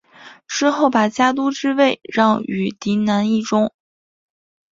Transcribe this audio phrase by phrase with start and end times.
[0.47, 3.71] 之后把家督之位让与嫡男义忠。